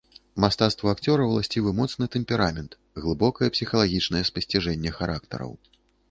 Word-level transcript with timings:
Мастацтву 0.43 0.87
акцёра 0.91 1.25
ўласцівы 1.31 1.73
моцны 1.79 2.07
тэмперамент, 2.15 2.71
глыбокае 3.03 3.49
псіхалагічнае 3.57 4.23
спасціжэнне 4.31 4.91
характараў. 4.97 5.51